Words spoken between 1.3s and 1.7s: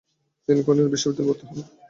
হন।